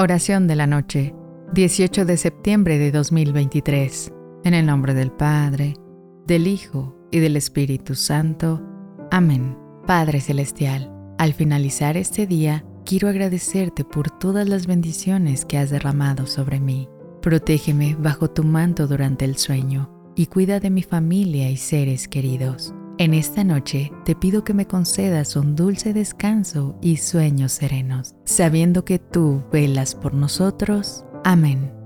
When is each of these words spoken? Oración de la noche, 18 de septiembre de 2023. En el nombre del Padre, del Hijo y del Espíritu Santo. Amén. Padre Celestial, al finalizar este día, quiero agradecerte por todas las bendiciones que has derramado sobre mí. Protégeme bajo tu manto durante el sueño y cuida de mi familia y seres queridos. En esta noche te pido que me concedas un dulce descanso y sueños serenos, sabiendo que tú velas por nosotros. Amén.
Oración 0.00 0.46
de 0.46 0.54
la 0.54 0.68
noche, 0.68 1.12
18 1.54 2.04
de 2.04 2.16
septiembre 2.16 2.78
de 2.78 2.92
2023. 2.92 4.12
En 4.44 4.54
el 4.54 4.64
nombre 4.64 4.94
del 4.94 5.10
Padre, 5.10 5.74
del 6.24 6.46
Hijo 6.46 6.96
y 7.10 7.18
del 7.18 7.34
Espíritu 7.34 7.96
Santo. 7.96 8.62
Amén. 9.10 9.58
Padre 9.88 10.20
Celestial, 10.20 10.88
al 11.18 11.34
finalizar 11.34 11.96
este 11.96 12.28
día, 12.28 12.64
quiero 12.84 13.08
agradecerte 13.08 13.84
por 13.84 14.08
todas 14.20 14.48
las 14.48 14.68
bendiciones 14.68 15.44
que 15.44 15.58
has 15.58 15.70
derramado 15.70 16.28
sobre 16.28 16.60
mí. 16.60 16.88
Protégeme 17.20 17.96
bajo 17.98 18.30
tu 18.30 18.44
manto 18.44 18.86
durante 18.86 19.24
el 19.24 19.36
sueño 19.36 20.12
y 20.14 20.26
cuida 20.26 20.60
de 20.60 20.70
mi 20.70 20.84
familia 20.84 21.50
y 21.50 21.56
seres 21.56 22.06
queridos. 22.06 22.72
En 23.00 23.14
esta 23.14 23.44
noche 23.44 23.92
te 24.04 24.16
pido 24.16 24.42
que 24.42 24.54
me 24.54 24.66
concedas 24.66 25.36
un 25.36 25.54
dulce 25.54 25.92
descanso 25.92 26.76
y 26.82 26.96
sueños 26.96 27.52
serenos, 27.52 28.16
sabiendo 28.24 28.84
que 28.84 28.98
tú 28.98 29.44
velas 29.52 29.94
por 29.94 30.14
nosotros. 30.14 31.04
Amén. 31.22 31.77